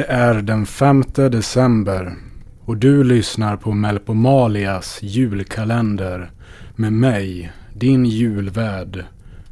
Det 0.00 0.06
är 0.06 0.42
den 0.42 0.66
5 0.66 1.04
december 1.14 2.16
och 2.64 2.76
du 2.76 3.04
lyssnar 3.04 3.56
på 3.56 3.72
Melpomalias 3.72 4.98
julkalender 5.02 6.30
med 6.76 6.92
mig, 6.92 7.52
din 7.74 8.06
julvärd, 8.06 9.04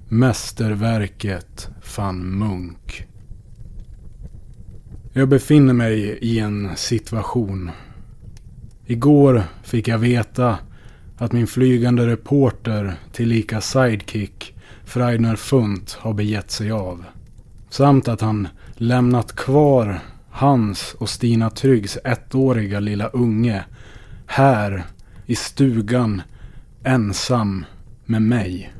mästerverket 0.08 1.68
van 1.96 2.38
Munk. 2.38 3.06
Jag 5.12 5.28
befinner 5.28 5.72
mig 5.72 6.18
i 6.20 6.38
en 6.38 6.76
situation. 6.76 7.70
Igår 8.86 9.42
fick 9.62 9.88
jag 9.88 9.98
veta 9.98 10.58
att 11.18 11.32
min 11.32 11.46
flygande 11.46 12.06
reporter 12.06 12.94
tillika 13.12 13.60
sidekick 13.60 14.54
Freidner 14.84 15.36
Funt 15.36 15.92
har 15.92 16.12
begett 16.12 16.50
sig 16.50 16.70
av. 16.70 17.04
Samt 17.70 18.08
att 18.08 18.20
han 18.20 18.48
lämnat 18.74 19.36
kvar 19.36 20.00
hans 20.38 20.94
och 20.98 21.08
Stina 21.08 21.50
Tryggs 21.50 21.98
ettåriga 22.04 22.80
lilla 22.80 23.08
unge 23.08 23.64
här 24.26 24.84
i 25.26 25.36
stugan 25.36 26.22
ensam 26.84 27.64
med 28.04 28.22
mig. 28.22 28.72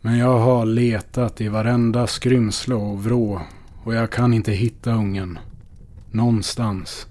Men 0.00 0.18
jag 0.18 0.38
har 0.38 0.66
letat 0.66 1.40
i 1.40 1.48
varenda 1.48 2.06
skrymsle 2.06 2.74
och 2.74 3.04
vrå 3.04 3.40
och 3.84 3.94
jag 3.94 4.10
kan 4.10 4.34
inte 4.34 4.52
hitta 4.52 4.92
ungen. 4.92 5.38
Någonstans. 6.10 7.06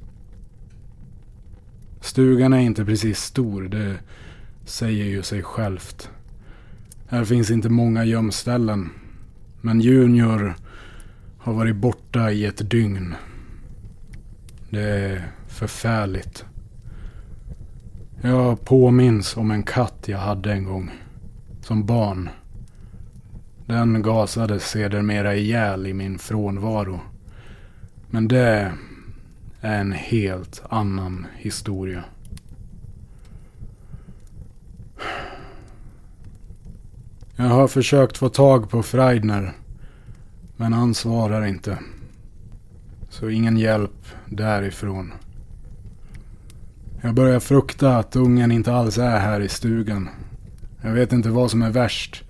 Stugan 2.01 2.53
är 2.53 2.59
inte 2.59 2.85
precis 2.85 3.19
stor, 3.19 3.61
det 3.61 3.95
säger 4.65 5.05
ju 5.05 5.23
sig 5.23 5.43
självt. 5.43 6.09
Här 7.07 7.25
finns 7.25 7.51
inte 7.51 7.69
många 7.69 8.05
gömställen. 8.05 8.89
Men 9.61 9.81
Junior 9.81 10.55
har 11.47 11.53
varit 11.53 11.75
borta 11.75 12.31
i 12.31 12.45
ett 12.45 12.69
dygn. 12.69 13.15
Det 14.69 14.89
är 14.89 15.31
förfärligt. 15.47 16.45
Jag 18.21 18.65
påminns 18.65 19.37
om 19.37 19.51
en 19.51 19.63
katt 19.63 20.03
jag 20.05 20.17
hade 20.17 20.51
en 20.51 20.63
gång. 20.63 20.91
Som 21.61 21.85
barn. 21.85 22.29
Den 23.65 24.01
gasades 24.01 24.69
sedermera 24.69 25.35
ihjäl 25.35 25.87
i 25.87 25.93
min 25.93 26.19
frånvaro. 26.19 26.99
Men 28.09 28.27
det 28.27 28.73
är 29.61 29.79
en 29.79 29.91
helt 29.91 30.63
annan 30.69 31.27
historia. 31.37 32.03
Jag 37.35 37.45
har 37.45 37.67
försökt 37.67 38.17
få 38.17 38.29
tag 38.29 38.69
på 38.69 38.83
Freidner. 38.83 39.53
Men 40.57 40.73
han 40.73 40.93
svarar 40.93 41.45
inte. 41.45 41.77
Så 43.09 43.29
ingen 43.29 43.57
hjälp 43.57 44.05
därifrån. 44.25 45.13
Jag 47.01 47.15
börjar 47.15 47.39
frukta 47.39 47.97
att 47.97 48.15
ungen 48.15 48.51
inte 48.51 48.73
alls 48.73 48.97
är 48.97 49.19
här 49.19 49.41
i 49.41 49.49
stugan. 49.49 50.09
Jag 50.81 50.91
vet 50.91 51.13
inte 51.13 51.29
vad 51.29 51.51
som 51.51 51.61
är 51.61 51.69
värst. 51.69 52.23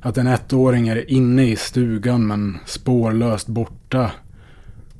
Att 0.00 0.18
en 0.18 0.26
ettåring 0.26 0.88
är 0.88 1.10
inne 1.10 1.44
i 1.44 1.56
stugan 1.56 2.26
men 2.26 2.58
spårlöst 2.66 3.46
borta. 3.46 4.10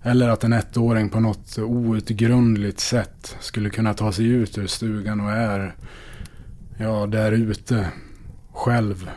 Eller 0.02 0.28
att 0.28 0.44
en 0.44 0.52
ettåring 0.52 1.08
på 1.08 1.20
något 1.20 1.58
outgrundligt 1.58 2.80
sätt 2.80 3.36
skulle 3.40 3.70
kunna 3.70 3.94
ta 3.94 4.12
sig 4.12 4.26
ut 4.26 4.58
ur 4.58 4.66
stugan 4.66 5.20
och 5.20 5.30
är, 5.30 5.74
ja, 6.76 7.06
där 7.06 7.32
ute. 7.32 7.88
Själv. 8.52 9.10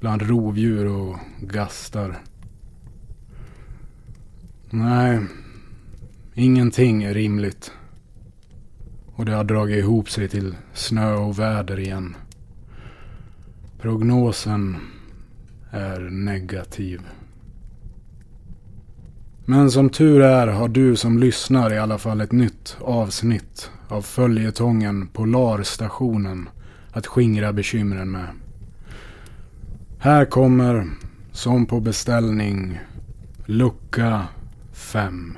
Bland 0.00 0.22
rovdjur 0.22 0.86
och 0.86 1.16
gastar. 1.40 2.18
Nej, 4.70 5.20
ingenting 6.34 7.02
är 7.02 7.14
rimligt. 7.14 7.72
Och 9.06 9.24
det 9.24 9.32
har 9.32 9.44
dragit 9.44 9.78
ihop 9.78 10.10
sig 10.10 10.28
till 10.28 10.54
snö 10.74 11.14
och 11.14 11.38
väder 11.38 11.78
igen. 11.78 12.16
Prognosen 13.80 14.76
är 15.70 16.00
negativ. 16.00 17.00
Men 19.44 19.70
som 19.70 19.90
tur 19.90 20.20
är 20.20 20.46
har 20.46 20.68
du 20.68 20.96
som 20.96 21.18
lyssnar 21.18 21.72
i 21.72 21.78
alla 21.78 21.98
fall 21.98 22.20
ett 22.20 22.32
nytt 22.32 22.76
avsnitt 22.80 23.70
av 23.88 24.02
följetongen 24.02 25.06
Polarstationen 25.06 26.48
att 26.90 27.06
skingra 27.06 27.52
bekymren 27.52 28.10
med. 28.10 28.28
Här 29.98 30.24
kommer, 30.24 30.86
som 31.32 31.66
på 31.66 31.80
beställning, 31.80 32.78
lucka 33.46 34.26
5. 34.76 35.36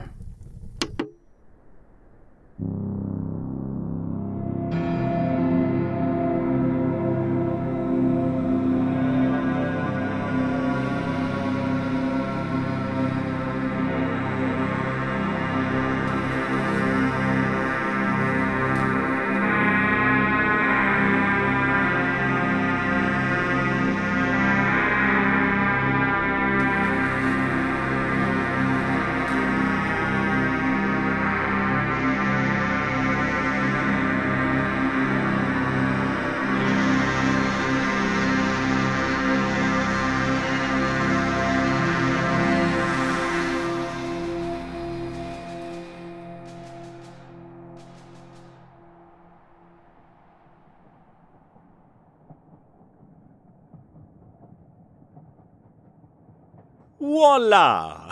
Voila! 56.99 58.03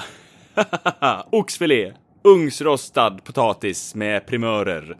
Oxfilé, 1.30 1.94
ugnsrostad 2.24 3.24
potatis 3.24 3.94
med 3.94 4.26
primörer 4.26 4.96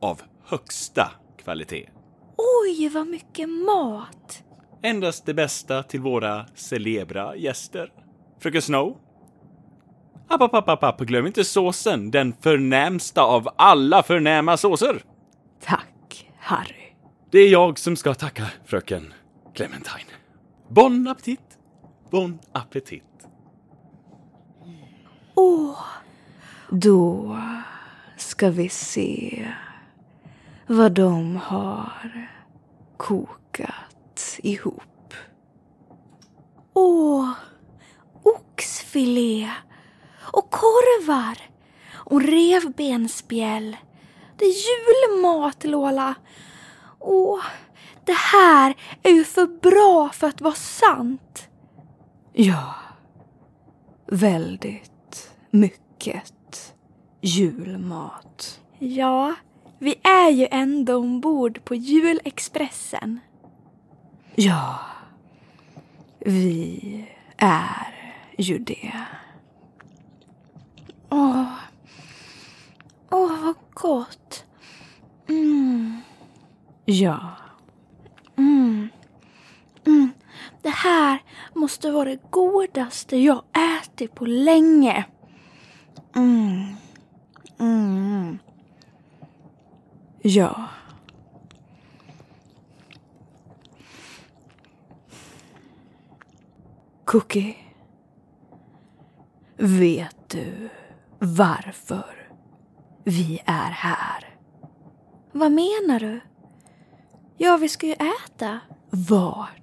av 0.00 0.20
högsta 0.44 1.10
kvalitet. 1.42 1.88
Oj, 2.36 2.88
vad 2.88 3.06
mycket 3.06 3.48
mat! 3.48 4.42
Endast 4.82 5.26
det 5.26 5.34
bästa 5.34 5.82
till 5.82 6.00
våra 6.00 6.46
celebra 6.54 7.36
gäster. 7.36 7.92
Fröken 8.40 8.62
Snow? 8.62 8.96
App, 10.28 10.42
app, 10.42 10.68
app, 10.68 10.82
app, 10.82 11.00
glöm 11.00 11.26
inte 11.26 11.44
såsen, 11.44 12.10
den 12.10 12.34
förnämsta 12.40 13.22
av 13.22 13.48
alla 13.56 14.02
förnäma 14.02 14.56
såser. 14.56 15.02
Tack, 15.64 16.30
Harry. 16.38 16.94
Det 17.30 17.38
är 17.38 17.48
jag 17.48 17.78
som 17.78 17.96
ska 17.96 18.14
tacka 18.14 18.46
fröken 18.66 19.14
Clementine. 19.54 20.10
Bon 20.68 21.08
appetit! 21.08 21.59
Bon 22.10 22.38
appetit! 22.52 23.28
Åh, 25.34 25.78
då 26.70 27.36
ska 28.16 28.50
vi 28.50 28.68
se 28.68 29.46
vad 30.66 30.92
de 30.92 31.36
har 31.36 32.28
kokat 32.96 34.38
ihop. 34.38 35.14
Åh, 36.72 37.30
oxfilé 38.22 39.50
och 40.32 40.50
korvar 40.50 41.38
och 41.92 42.22
revbensspjäll. 42.22 43.76
Det 44.36 44.44
är 44.44 44.54
julmat, 44.54 45.64
Lola. 45.64 46.14
Åh, 46.98 47.44
det 48.04 48.16
här 48.16 48.74
är 49.02 49.10
ju 49.10 49.24
för 49.24 49.46
bra 49.46 50.08
för 50.08 50.26
att 50.26 50.40
vara 50.40 50.54
sant. 50.54 51.49
Ja, 52.42 52.74
väldigt 54.06 55.30
mycket 55.50 56.74
julmat. 57.20 58.60
Ja, 58.78 59.34
vi 59.78 59.94
är 60.02 60.30
ju 60.30 60.48
ändå 60.50 60.96
ombord 60.96 61.64
på 61.64 61.74
julexpressen. 61.74 63.20
Ja, 64.34 64.80
vi 66.18 67.08
är 67.36 68.14
ju 68.38 68.58
det. 68.58 68.92
Åh, 71.10 71.52
åh 73.10 73.44
vad 73.44 73.56
gott. 73.74 74.44
Mm. 75.28 76.00
Ja. 76.84 77.36
Mm. 78.36 78.88
Mm. 79.86 80.10
Det 80.62 80.70
här 80.70 81.22
måste 81.54 81.90
vara 81.90 82.04
det 82.04 82.30
godaste 82.30 83.16
jag 83.16 83.42
ätit 83.82 84.14
på 84.14 84.24
länge. 84.26 85.04
Mm. 86.16 86.76
Mm. 87.58 88.38
Ja. 90.22 90.68
Cookie. 97.04 97.56
Vet 99.56 100.16
du 100.28 100.68
varför 101.18 102.28
vi 103.04 103.40
är 103.46 103.70
här? 103.70 104.36
Vad 105.32 105.52
menar 105.52 106.00
du? 106.00 106.20
Ja, 107.36 107.56
vi 107.56 107.68
ska 107.68 107.86
ju 107.86 107.92
äta. 107.92 108.60
Vart 108.90 109.60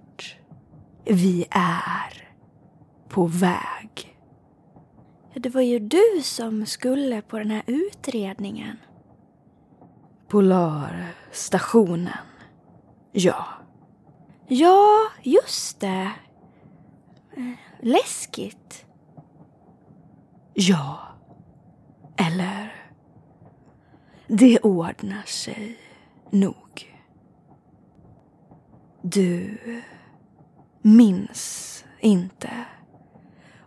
vi 1.09 1.45
är 1.51 2.27
på 3.09 3.25
väg? 3.27 4.17
Ja, 5.33 5.39
det 5.41 5.49
var 5.49 5.61
ju 5.61 5.79
du 5.79 6.21
som 6.23 6.65
skulle 6.65 7.21
på 7.21 7.37
den 7.37 7.51
här 7.51 7.63
utredningen. 7.67 8.77
Polarstationen. 10.27 12.13
Ja. 13.11 13.45
Ja, 14.47 14.97
just 15.23 15.79
det. 15.79 16.11
Eh, 17.37 17.51
Läskigt. 17.81 18.85
Ja. 20.53 20.99
Eller? 22.17 22.73
Det 24.27 24.59
ordnar 24.59 25.23
sig 25.23 25.77
nog. 26.31 26.95
Du 29.01 29.57
minns 30.87 31.85
inte 31.99 32.65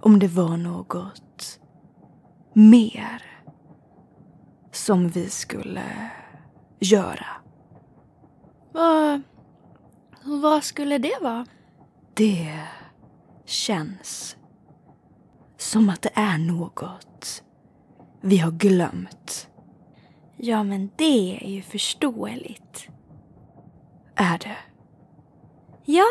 om 0.01 0.19
det 0.19 0.29
var 0.29 0.57
något 0.57 1.61
mer 2.53 3.23
som 4.73 5.09
vi 5.09 5.29
skulle 5.29 6.11
göra. 6.79 7.27
Vad... 8.73 9.23
Vad 10.25 10.65
skulle 10.65 10.99
det 10.99 11.19
vara? 11.23 11.47
Det 12.15 12.61
känns 13.45 14.37
som 15.57 15.89
att 15.89 16.03
det 16.03 16.13
är 16.15 16.39
något 16.39 17.43
vi 18.21 18.39
har 18.39 18.51
glömt. 18.51 19.49
Ja, 20.37 20.63
men 20.63 20.91
det 20.97 21.41
är 21.45 21.49
ju 21.49 21.63
förståeligt. 21.63 22.89
Är 24.15 24.39
det? 24.39 24.57
Ja, 25.85 26.09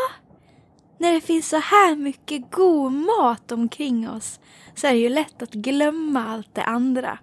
när 1.00 1.14
det 1.14 1.22
finns 1.22 1.50
så 1.50 1.58
här 1.58 1.96
mycket 1.96 2.52
god 2.52 2.92
mat 2.94 3.52
omkring 3.52 4.10
oss 4.10 4.40
så 4.76 4.88
är 4.88 4.92
det 4.92 5.00
ju 5.00 5.10
lätt 5.10 5.42
att 5.42 5.54
glömma 5.54 6.26
allt 6.28 6.56
det 6.56 6.64
andra. 6.64 7.20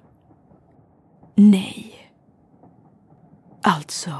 Nej. 1.34 2.12
Alltså, 3.62 4.14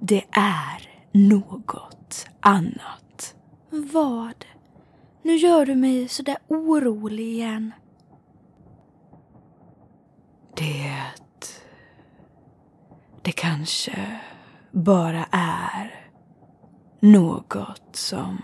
det 0.00 0.24
är 0.30 0.90
något 1.12 2.26
annat. 2.40 3.34
Vad? 3.70 4.44
Nu 5.22 5.36
gör 5.36 5.66
du 5.66 5.74
mig 5.74 6.08
så 6.08 6.22
där 6.22 6.36
orolig 6.48 7.26
igen. 7.26 7.72
Det... 10.56 10.92
Det 13.22 13.32
kanske 13.32 14.20
bara 14.72 15.26
är 15.30 16.05
något 17.06 17.96
som 17.96 18.42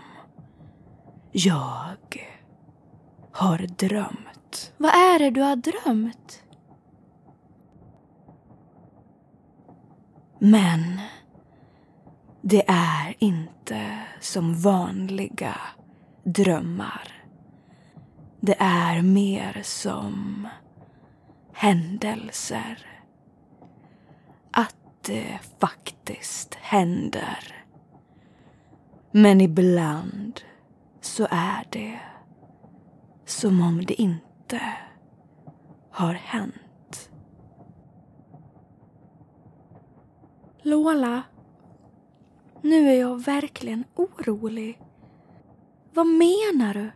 jag 1.31 1.97
har 3.31 3.57
drömt. 3.57 4.73
Vad 4.77 4.91
är 4.91 5.19
det 5.19 5.29
du 5.29 5.41
har 5.41 5.55
drömt? 5.55 6.43
Men 10.39 10.99
det 12.41 12.63
är 12.67 13.15
inte 13.19 13.99
som 14.19 14.61
vanliga 14.61 15.55
drömmar. 16.23 17.07
Det 18.39 18.55
är 18.59 19.01
mer 19.01 19.61
som 19.63 20.47
händelser. 21.53 22.87
Att 24.51 24.75
det 25.01 25.39
faktiskt 25.59 26.55
händer. 26.55 27.62
Men 29.15 29.41
ibland 29.41 30.41
så 31.01 31.27
är 31.29 31.67
det 31.69 31.99
som 33.25 33.61
om 33.61 33.85
det 33.85 34.01
inte 34.01 34.61
har 35.91 36.13
hänt. 36.13 37.09
Lola, 40.61 41.23
nu 42.61 42.89
är 42.89 42.99
jag 42.99 43.23
verkligen 43.23 43.83
orolig. 43.95 44.81
Vad 45.93 46.07
menar 46.07 46.73
du? 46.73 46.91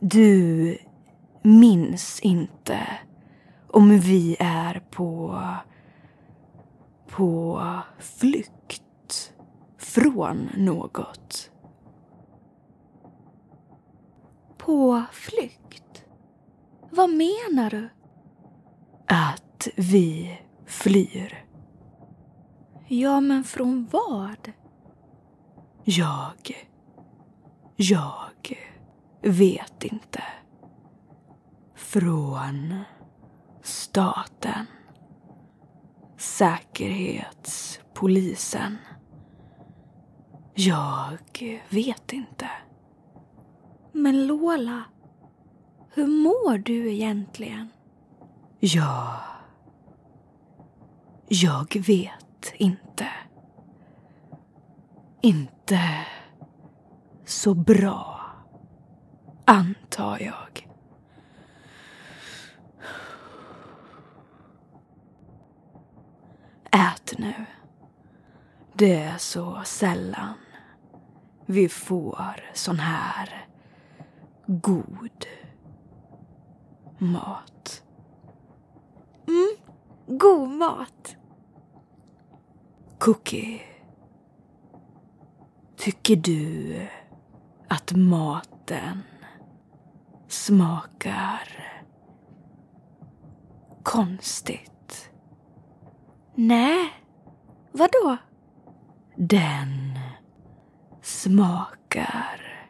Du 0.00 0.78
minns 1.42 2.20
inte 2.20 2.86
om 3.68 3.98
vi 3.98 4.36
är 4.40 4.80
på 4.90 5.42
på 7.18 7.62
flykt 7.98 9.32
från 9.78 10.48
något. 10.56 11.50
På 14.58 15.02
flykt? 15.12 16.04
Vad 16.90 17.10
menar 17.10 17.70
du? 17.70 17.88
Att 19.06 19.68
vi 19.76 20.38
flyr. 20.66 21.44
Ja, 22.86 23.20
men 23.20 23.44
från 23.44 23.88
vad? 23.90 24.52
Jag... 25.84 26.68
Jag 27.76 28.56
vet 29.22 29.84
inte. 29.84 30.22
Från 31.74 32.74
staten. 33.62 34.66
Säkerhetspolisen. 36.18 38.76
Jag 40.54 41.18
vet 41.68 42.12
inte. 42.12 42.50
Men 43.92 44.26
Lola, 44.26 44.82
hur 45.94 46.06
mår 46.06 46.58
du 46.58 46.92
egentligen? 46.92 47.68
Ja, 48.60 49.20
Jag 51.28 51.76
vet 51.86 52.52
inte. 52.56 53.06
Inte 55.20 55.80
så 57.24 57.54
bra, 57.54 58.20
antar 59.44 60.18
jag. 60.20 60.47
Ät 66.70 67.18
nu. 67.18 67.34
Det 68.74 68.94
är 68.94 69.18
så 69.18 69.62
sällan 69.64 70.34
vi 71.46 71.68
får 71.68 72.40
sån 72.54 72.78
här 72.78 73.46
god 74.46 75.26
mat. 76.98 77.82
Mm, 79.26 79.56
God 80.18 80.48
mat. 80.48 81.16
Cookie. 82.98 83.60
Tycker 85.76 86.16
du 86.16 86.76
att 87.68 87.92
maten 87.92 89.02
smakar 90.28 91.48
konstigt? 93.82 94.77
Nej, 96.40 96.92
vadå? 97.72 98.16
Den 99.16 99.98
smakar 101.02 102.68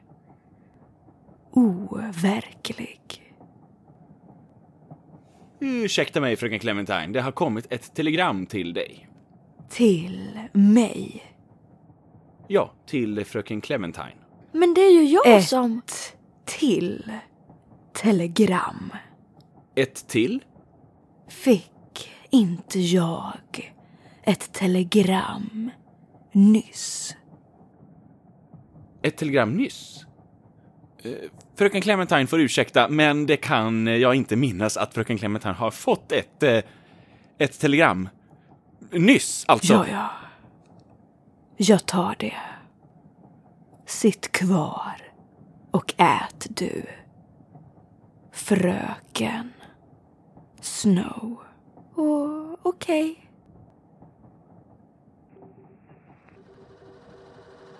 overklig. 1.50 3.34
Ursäkta 5.60 6.20
mig, 6.20 6.36
fröken 6.36 6.58
Clementine. 6.58 7.06
Det 7.06 7.20
har 7.20 7.32
kommit 7.32 7.72
ett 7.72 7.94
telegram 7.94 8.46
till 8.46 8.72
dig. 8.74 9.08
Till 9.70 10.40
mig. 10.52 11.22
Ja, 12.46 12.72
till 12.86 13.24
fröken 13.24 13.60
Clementine. 13.60 14.16
Men 14.52 14.74
det 14.74 14.80
är 14.80 14.92
ju 14.92 15.04
jag 15.04 15.26
Ett 15.26 15.48
som... 15.48 15.82
till 16.44 17.12
telegram. 17.92 18.92
Ett 19.74 20.08
till? 20.08 20.44
Fick 21.28 21.72
inte 22.30 22.80
jag 22.80 23.32
ett 24.22 24.52
telegram 24.52 25.70
nyss? 26.32 27.16
Ett 29.02 29.16
telegram 29.16 29.52
nyss? 29.52 30.04
Fröken 31.56 31.80
Clementine 31.80 32.26
får 32.26 32.40
ursäkta, 32.40 32.88
men 32.88 33.26
det 33.26 33.36
kan 33.36 33.86
jag 33.86 34.14
inte 34.14 34.36
minnas 34.36 34.76
att 34.76 34.94
fröken 34.94 35.18
Clementine 35.18 35.54
har 35.54 35.70
fått 35.70 36.12
ett, 36.12 36.42
eh, 36.42 36.60
ett 37.38 37.60
telegram. 37.60 38.08
Nyss, 38.90 39.44
alltså. 39.48 39.72
Ja, 39.72 39.86
ja. 39.90 40.10
Jag 41.56 41.86
tar 41.86 42.16
det. 42.18 42.34
Sitt 43.86 44.32
kvar 44.32 45.02
och 45.70 45.94
ät 45.96 46.46
du. 46.48 46.82
Fröken 48.32 49.52
Snow. 50.60 51.47
Åh, 52.00 52.54
okej. 52.62 53.28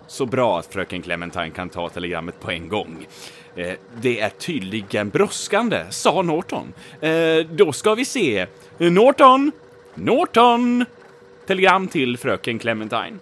Så 0.07 0.25
bra 0.25 0.59
att 0.59 0.65
fröken 0.65 1.01
Clementine 1.01 1.49
kan 1.49 1.69
ta 1.69 1.89
telegrammet 1.89 2.39
på 2.39 2.51
en 2.51 2.69
gång. 2.69 3.07
Eh, 3.55 3.73
det 4.01 4.19
är 4.19 4.29
tydligen 4.29 5.09
brådskande, 5.09 5.85
sa 5.89 6.21
Norton. 6.21 6.73
Eh, 7.01 7.45
då 7.51 7.71
ska 7.71 7.95
vi 7.95 8.05
se. 8.05 8.47
Norton! 8.77 9.51
Norton! 9.95 10.85
Telegram 11.47 11.87
till 11.87 12.17
fröken 12.17 12.59
Clementine. 12.59 13.17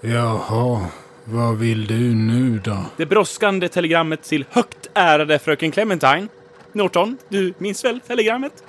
Jaha, 0.00 0.86
vad 1.24 1.58
vill 1.58 1.86
du 1.86 2.14
nu 2.14 2.60
då? 2.64 2.76
Det 2.96 3.06
brådskande 3.06 3.68
telegrammet 3.68 4.22
till 4.22 4.44
högt 4.50 4.90
ärade 4.94 5.38
fröken 5.38 5.70
Clementine. 5.70 6.28
Norton, 6.72 7.18
du 7.28 7.54
minns 7.58 7.84
väl 7.84 8.00
telegrammet? 8.00 8.64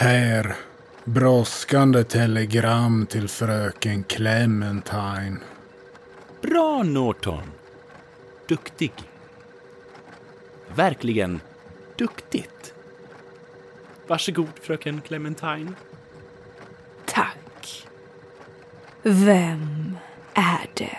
Här. 0.00 0.54
Brådskande 1.04 2.04
telegram 2.04 3.06
till 3.06 3.28
fröken 3.28 4.04
Clementine. 4.04 5.36
Bra, 6.42 6.82
Norton. 6.82 7.42
Duktig. 8.48 8.92
Verkligen 10.74 11.40
duktigt. 11.96 12.74
Varsågod, 14.06 14.48
fröken 14.62 15.00
Clementine. 15.00 15.72
Tack. 17.04 17.86
Vem 19.02 19.96
är 20.34 20.70
det 20.74 20.98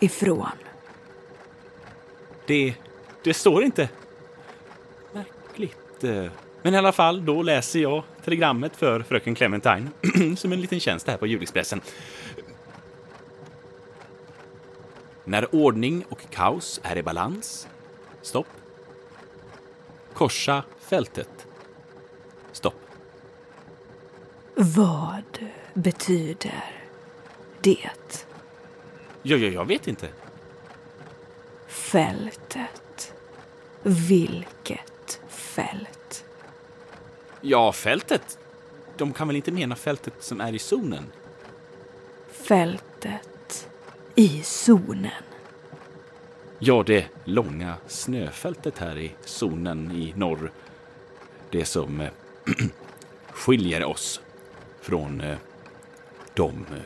ifrån? 0.00 0.48
Det, 2.46 2.74
det 3.24 3.34
står 3.34 3.62
inte. 3.64 3.88
Märkligt. 5.12 6.04
eh. 6.04 6.26
Men 6.62 6.74
i 6.74 6.78
alla 6.78 6.92
fall, 6.92 7.24
då 7.24 7.42
läser 7.42 7.78
jag 7.80 8.04
telegrammet 8.26 8.76
för 8.76 9.02
fröken 9.02 9.34
Clementine 9.34 9.90
som 10.36 10.52
en 10.52 10.60
liten 10.60 10.80
tjänst 10.80 11.08
här 11.08 11.16
på 11.16 11.26
julexpressen. 11.26 11.80
När 15.24 15.54
ordning 15.54 16.04
och 16.08 16.30
kaos 16.30 16.80
är 16.82 16.96
i 16.96 17.02
balans. 17.02 17.68
Stopp. 18.22 18.46
Korsa 20.14 20.64
fältet. 20.80 21.46
Stopp. 22.52 22.80
Vad 24.54 25.38
betyder 25.74 26.64
det? 27.60 27.90
Ja, 29.22 29.36
ja, 29.36 29.48
jag 29.48 29.64
vet 29.64 29.88
inte. 29.88 30.08
Fältet. 31.66 33.14
Vilket 33.82 35.20
fält? 35.28 35.95
Ja, 37.48 37.72
fältet. 37.72 38.38
De 38.96 39.12
kan 39.12 39.26
väl 39.26 39.36
inte 39.36 39.52
mena 39.52 39.76
fältet 39.76 40.14
som 40.20 40.40
är 40.40 40.54
i 40.54 40.58
zonen? 40.58 41.04
Fältet 42.30 43.68
i 44.14 44.42
zonen. 44.42 45.22
Ja, 46.58 46.82
det 46.86 47.06
långa 47.24 47.74
snöfältet 47.86 48.78
här 48.78 48.98
i 48.98 49.12
zonen 49.24 49.92
i 49.92 50.12
norr. 50.16 50.50
Det 51.50 51.64
som 51.64 52.00
eh, 52.00 52.10
skiljer 53.30 53.84
oss 53.84 54.20
från 54.80 55.20
eh, 55.20 55.36
de, 56.34 56.66
eh, 56.70 56.82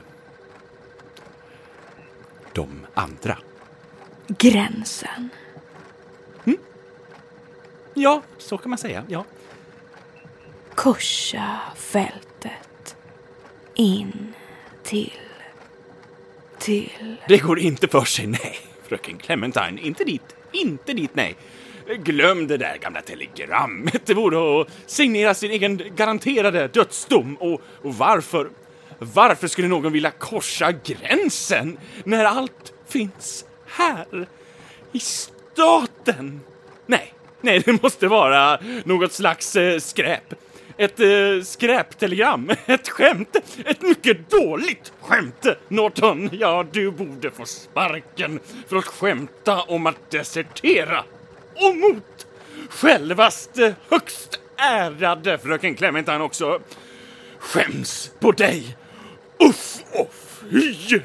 de 2.53 2.87
andra. 2.95 3.39
Gränsen. 4.27 5.29
Ja, 7.95 8.23
så 8.39 8.59
kan 8.59 8.71
man 8.71 8.79
säga. 8.79 9.05
Ja. 9.09 9.25
Korsa 10.81 11.61
fältet. 11.77 12.97
In 13.75 14.35
till. 14.83 15.13
Till. 16.59 17.17
Det 17.29 17.39
går 17.39 17.59
inte 17.59 17.89
för 17.89 18.05
sig, 18.05 18.27
nej. 18.27 18.59
Fröken 18.89 19.19
Clementine, 19.19 19.81
inte 19.81 20.05
dit. 20.05 20.37
Inte 20.53 20.93
dit, 20.93 21.11
nej. 21.15 21.37
Glöm 21.97 22.47
det 22.47 22.57
där 22.57 22.77
gamla 22.77 23.01
telegrammet. 23.03 24.07
Det 24.07 24.15
vore 24.15 24.61
att 24.61 24.69
signera 24.87 25.35
sin 25.35 25.51
egen 25.51 25.83
garanterade 25.97 26.69
dödsdom. 26.69 27.37
Och, 27.37 27.61
och 27.83 27.95
varför? 27.95 28.51
Varför 28.99 29.49
skulle 29.49 29.69
någon 29.69 29.93
vilja 29.93 30.11
korsa 30.11 30.73
gränsen 30.73 31.79
när 32.05 32.25
allt 32.25 32.73
finns 32.89 33.45
här? 33.67 34.29
I 34.93 35.01
staten? 35.01 36.41
Nej, 36.87 37.15
nej, 37.41 37.63
det 37.65 37.83
måste 37.83 38.09
vara 38.09 38.59
något 38.85 39.13
slags 39.13 39.57
eh, 39.57 39.79
skräp. 39.79 40.35
Ett 40.81 41.01
eh, 41.01 41.43
skräptelegram, 41.43 42.51
ett 42.67 42.89
skämt, 42.89 43.37
ett 43.65 43.83
mycket 43.83 44.31
dåligt 44.31 44.93
skämt. 45.01 45.47
Norton, 45.69 46.31
ja, 46.33 46.67
du 46.73 46.91
borde 46.91 47.31
få 47.31 47.45
sparken 47.45 48.41
för 48.69 48.77
att 48.77 48.85
skämta 48.85 49.63
om 49.63 49.87
att 49.87 50.11
desertera. 50.11 51.05
Och 51.55 51.77
mot 51.77 52.27
självaste 52.69 53.67
eh, 53.67 53.73
högst 53.89 54.41
ärade 54.57 55.39
fröken 55.39 55.75
Clementine 55.75 56.21
också. 56.21 56.61
Skäms 57.39 58.13
på 58.21 58.33
dig! 58.33 58.77
Uff 59.39 59.83
och 59.93 60.15
fy! 60.15 61.01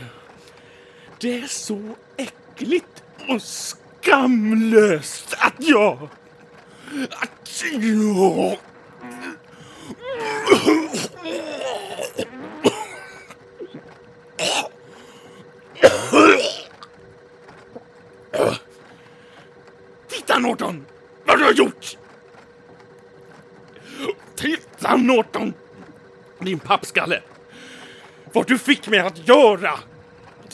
Det 1.20 1.38
är 1.38 1.48
så 1.48 1.96
äckligt 2.17 3.03
och 3.27 3.41
skamlöst 3.41 5.36
att 5.38 5.67
jag... 5.67 6.10
Att 7.10 7.63
jag... 7.72 8.58
Titta 20.08 20.40
Norton! 20.40 20.86
Vad 21.25 21.40
du 21.40 21.44
har 21.44 21.52
gjort! 21.52 21.98
Titta 24.36 24.96
Norton! 24.96 25.54
Din 26.40 26.60
pappskalle! 26.60 27.22
Vad 28.34 28.48
du 28.48 28.58
fick 28.58 28.88
mig 28.88 29.00
att 29.00 29.28
göra! 29.28 29.72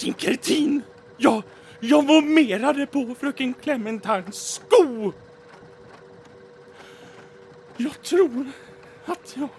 Din 0.01 0.13
kretin! 0.13 0.81
Jag, 1.17 1.43
jag 1.79 2.07
vomerade 2.07 2.85
på 2.85 3.15
fröken 3.19 3.53
Clementines 3.53 4.53
sko! 4.53 5.13
Jag 7.77 8.01
tror 8.01 8.45
att 9.05 9.33
jag... 9.37 9.49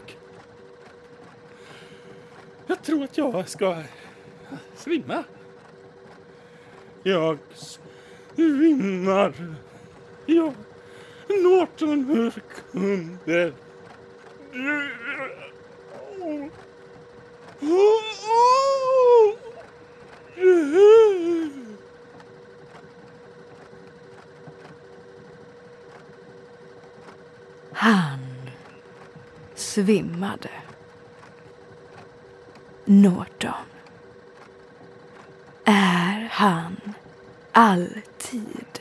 Jag 2.72 2.82
tror 2.82 3.04
att 3.04 3.18
jag 3.18 3.48
ska 3.48 3.82
svimma. 4.76 5.24
Jag 7.02 7.38
svimmar. 8.34 9.56
Jag... 10.26 10.54
Norton, 11.28 12.04
hur 12.04 12.32
kunde 12.72 13.52
du... 14.52 15.12
Han 27.72 28.18
svimmade. 29.54 30.50
Norton. 32.84 33.52
Är 35.64 36.28
han 36.30 36.76
alltid 37.52 38.80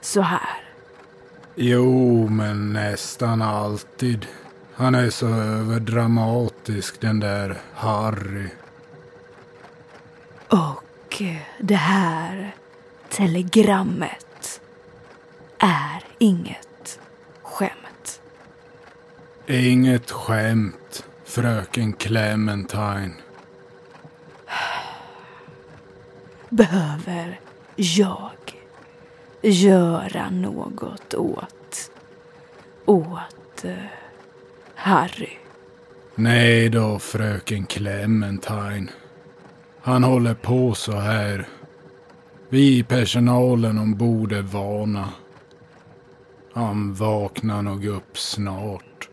så 0.00 0.20
här? 0.20 0.64
Jo, 1.54 2.28
men 2.28 2.72
nästan 2.72 3.42
alltid. 3.42 4.26
Han 4.74 4.94
är 4.94 5.10
så 5.10 5.28
överdramatisk 5.28 7.00
den 7.00 7.20
där 7.20 7.60
Harry. 7.74 8.48
Och 10.48 11.22
det 11.60 11.74
här 11.74 12.54
telegrammet 13.08 14.60
är 15.58 16.04
inget 16.18 16.98
skämt. 17.42 18.20
Inget 19.46 20.10
skämt, 20.10 21.04
fröken 21.30 21.92
Clementine. 21.92 23.12
behöver 26.48 27.40
jag 27.76 28.30
göra 29.42 30.30
något 30.30 31.14
åt, 31.14 31.90
åt 32.84 33.64
uh, 33.64 33.72
Harry. 34.74 35.30
Nej 36.14 36.68
då, 36.68 36.98
fröken 36.98 37.66
Clementine. 37.66 38.88
Han 39.80 40.04
håller 40.04 40.34
på 40.34 40.74
så 40.74 40.92
här. 40.92 41.48
Vi 42.48 42.78
i 42.78 42.82
personalen 42.82 43.78
ombord 43.78 44.32
är 44.32 44.42
vana. 44.42 45.08
Han 46.52 46.94
vaknar 46.94 47.62
nog 47.62 47.84
upp 47.86 48.18
snart. 48.18 49.08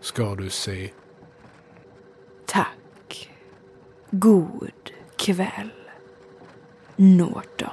Ska 0.00 0.34
du 0.34 0.50
se. 0.50 0.90
Tack. 2.46 3.30
God 4.10 4.90
kväll, 5.16 5.70
Norton. 6.96 7.70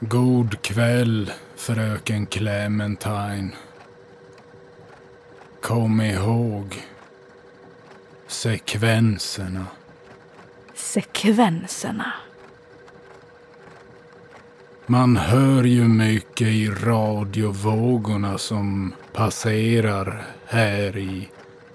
God 0.00 0.62
kväll, 0.62 1.32
fröken 1.56 2.26
Clementine. 2.26 3.50
Kom 5.60 6.00
ihåg 6.00 6.82
sekvenserna. 8.26 9.66
Sekvenserna. 10.74 12.12
Man 14.86 15.16
hör 15.16 15.64
ju 15.64 15.88
mycket 15.88 16.48
i 16.48 16.68
radiovågorna 16.68 18.38
som 18.38 18.92
passerar 19.12 20.26
här 20.46 20.96
i 20.96 21.28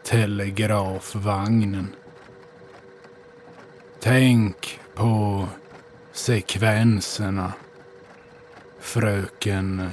telegrafvagnen. 0.10 1.96
Tänk 4.00 4.80
på 4.96 5.48
sekvenserna, 6.12 7.54
fröken 8.80 9.90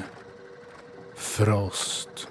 Frost. 1.14 2.28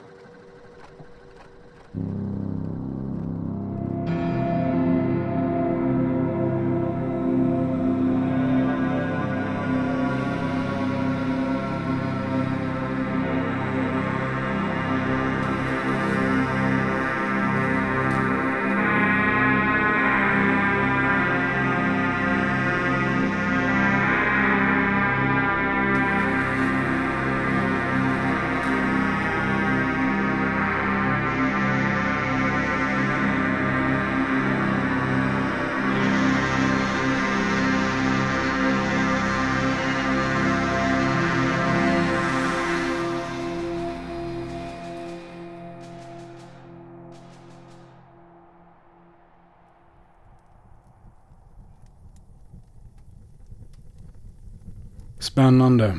Spännande. 55.35 55.97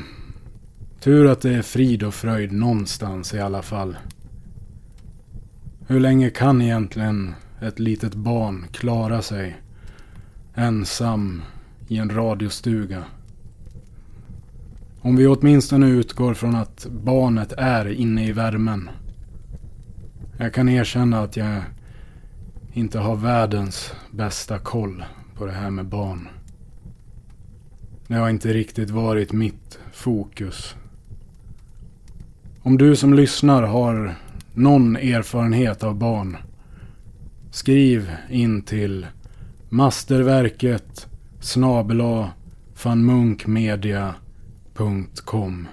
Tur 0.99 1.27
att 1.27 1.41
det 1.41 1.53
är 1.53 1.61
frid 1.61 2.03
och 2.03 2.13
fröjd 2.13 2.51
någonstans 2.51 3.33
i 3.33 3.39
alla 3.39 3.61
fall. 3.61 3.97
Hur 5.87 5.99
länge 5.99 6.29
kan 6.29 6.61
egentligen 6.61 7.33
ett 7.61 7.79
litet 7.79 8.15
barn 8.15 8.65
klara 8.71 9.21
sig 9.21 9.61
ensam 10.55 11.41
i 11.87 11.97
en 11.97 12.09
radiostuga? 12.09 13.03
Om 15.01 15.15
vi 15.15 15.27
åtminstone 15.27 15.87
utgår 15.87 16.33
från 16.33 16.55
att 16.55 16.87
barnet 16.89 17.53
är 17.57 17.85
inne 17.85 18.27
i 18.27 18.31
värmen. 18.31 18.89
Jag 20.37 20.53
kan 20.53 20.69
erkänna 20.69 21.19
att 21.19 21.37
jag 21.37 21.61
inte 22.73 22.99
har 22.99 23.15
världens 23.15 23.93
bästa 24.11 24.59
koll 24.59 25.03
på 25.35 25.45
det 25.45 25.51
här 25.51 25.69
med 25.69 25.85
barn. 25.85 26.27
Det 28.07 28.15
har 28.15 28.29
inte 28.29 28.53
riktigt 28.53 28.89
varit 28.89 29.31
mitt 29.31 29.79
fokus. 29.93 30.75
Om 32.61 32.77
du 32.77 32.95
som 32.95 33.13
lyssnar 33.13 33.63
har 33.63 34.15
någon 34.53 34.95
erfarenhet 34.95 35.83
av 35.83 35.95
barn. 35.95 36.37
Skriv 37.51 38.11
in 38.29 38.61
till 38.61 39.07
masterverket 39.69 41.07
snabela 41.39 42.31
fanmunkmedia.com 42.73 45.67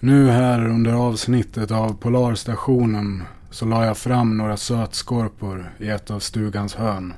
Nu 0.00 0.30
här 0.30 0.68
under 0.68 0.92
avsnittet 0.92 1.70
av 1.70 1.96
Polarstationen 1.96 3.22
så 3.50 3.66
la 3.66 3.84
jag 3.84 3.98
fram 3.98 4.36
några 4.36 4.56
sötskorpor 4.56 5.72
i 5.78 5.88
ett 5.88 6.10
av 6.10 6.20
stugans 6.20 6.74
hörn. 6.74 7.14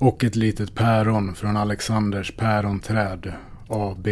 Och 0.00 0.24
ett 0.24 0.36
litet 0.36 0.74
päron 0.74 1.34
från 1.34 1.56
Alexanders 1.56 2.36
päronträd 2.36 3.32
AB. 3.68 4.08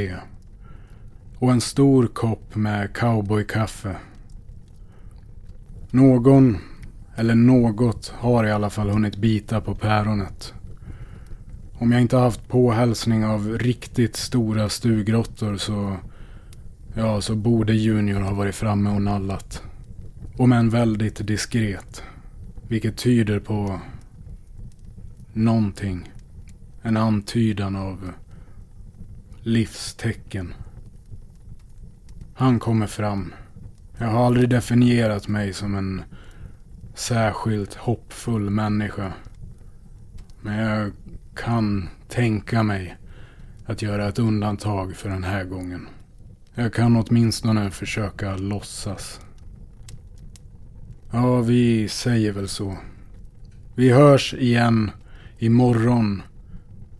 Och 1.38 1.52
en 1.52 1.60
stor 1.60 2.06
kopp 2.06 2.54
med 2.54 2.96
cowboykaffe. 2.96 3.96
Någon, 5.90 6.58
eller 7.16 7.34
något, 7.34 8.14
har 8.18 8.44
i 8.44 8.52
alla 8.52 8.70
fall 8.70 8.90
hunnit 8.90 9.16
bita 9.16 9.60
på 9.60 9.74
päronet. 9.74 10.54
Om 11.78 11.92
jag 11.92 12.00
inte 12.00 12.16
haft 12.16 12.48
påhälsning 12.48 13.24
av 13.24 13.58
riktigt 13.58 14.16
stora 14.16 14.68
stugråttor 14.68 15.56
så... 15.56 15.96
Ja, 16.94 17.20
så 17.20 17.34
borde 17.34 17.74
Junior 17.74 18.20
ha 18.20 18.32
varit 18.32 18.54
framme 18.54 18.90
och 18.90 19.02
nallat. 19.02 19.62
Och 20.36 20.48
än 20.48 20.70
väldigt 20.70 21.26
diskret. 21.26 22.02
Vilket 22.68 22.96
tyder 22.96 23.38
på 23.38 23.80
någonting. 25.36 26.10
En 26.82 26.96
antydan 26.96 27.76
av 27.76 28.12
livstecken. 29.40 30.54
Han 32.34 32.58
kommer 32.58 32.86
fram. 32.86 33.32
Jag 33.98 34.06
har 34.06 34.26
aldrig 34.26 34.48
definierat 34.48 35.28
mig 35.28 35.52
som 35.52 35.74
en 35.74 36.02
särskilt 36.94 37.74
hoppfull 37.74 38.50
människa. 38.50 39.12
Men 40.40 40.56
jag 40.56 40.92
kan 41.34 41.88
tänka 42.08 42.62
mig 42.62 42.96
att 43.66 43.82
göra 43.82 44.08
ett 44.08 44.18
undantag 44.18 44.96
för 44.96 45.08
den 45.08 45.24
här 45.24 45.44
gången. 45.44 45.86
Jag 46.54 46.72
kan 46.72 46.96
åtminstone 46.96 47.70
försöka 47.70 48.36
låtsas. 48.36 49.20
Ja, 51.12 51.40
vi 51.40 51.88
säger 51.88 52.32
väl 52.32 52.48
så. 52.48 52.76
Vi 53.74 53.92
hörs 53.92 54.34
igen 54.34 54.90
imorgon 55.38 56.22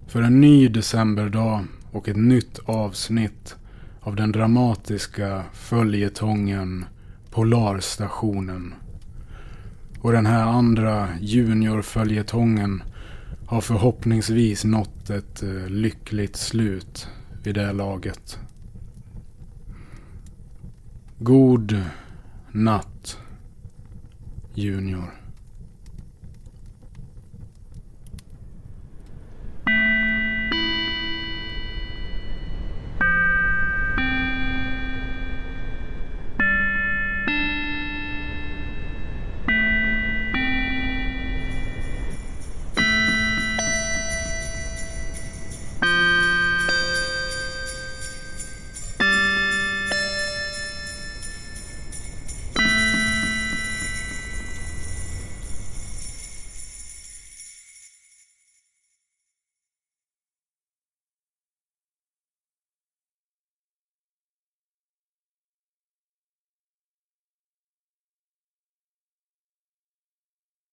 för 0.07 0.23
en 0.23 0.41
ny 0.41 0.69
decemberdag 0.69 1.65
och 1.91 2.09
ett 2.09 2.17
nytt 2.17 2.59
avsnitt 2.65 3.57
av 4.01 4.17
den 4.17 4.33
dramatiska 4.33 5.45
följetongen 5.53 6.85
Polarstationen. 7.31 8.75
Och 10.01 10.13
den 10.13 10.27
här 10.27 10.47
andra 10.47 11.09
juniorföljetongen 11.21 12.83
har 13.47 13.61
förhoppningsvis 13.61 14.65
nått 14.65 15.11
ett 15.11 15.43
eh, 15.43 15.69
lyckligt 15.69 16.37
slut 16.37 17.09
vid 17.43 17.55
det 17.55 17.73
laget. 17.73 18.39
God 21.19 21.83
natt, 22.53 23.19
Junior. 24.55 25.26